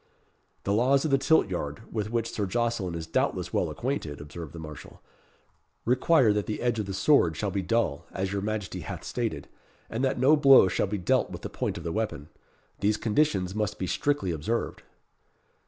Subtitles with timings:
[0.63, 4.51] "The laws of the tilt yard, with which Sir Jocelyn is doubtless well acquainted," observed
[4.51, 4.99] the marshal,
[5.85, 9.47] "require that the edge of the sword shall be dull, as your Majesty hath stated,
[9.91, 12.29] and that no blow shall be dealt with the point of the weapon.
[12.79, 14.81] These conditions must be strictly observed."